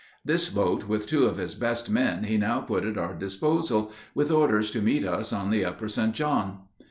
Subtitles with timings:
[0.25, 4.31] This boat with two of his best men he now put at our disposal, with
[4.31, 6.15] orders to meet us on the upper St.
[6.15, 6.61] John.